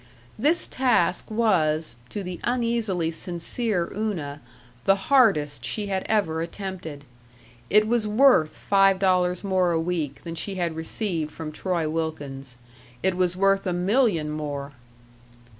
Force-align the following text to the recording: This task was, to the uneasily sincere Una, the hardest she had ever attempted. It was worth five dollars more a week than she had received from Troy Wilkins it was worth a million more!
This 0.39 0.67
task 0.67 1.29
was, 1.29 1.95
to 2.09 2.23
the 2.23 2.39
uneasily 2.43 3.11
sincere 3.11 3.87
Una, 3.95 4.41
the 4.85 4.95
hardest 4.95 5.63
she 5.63 5.85
had 5.93 6.07
ever 6.09 6.41
attempted. 6.41 7.05
It 7.69 7.87
was 7.87 8.07
worth 8.07 8.49
five 8.49 8.97
dollars 8.97 9.43
more 9.43 9.71
a 9.71 9.79
week 9.79 10.23
than 10.23 10.33
she 10.33 10.55
had 10.55 10.75
received 10.75 11.29
from 11.31 11.51
Troy 11.51 11.87
Wilkins 11.87 12.55
it 13.03 13.15
was 13.15 13.37
worth 13.37 13.67
a 13.67 13.73
million 13.73 14.31
more! 14.31 14.73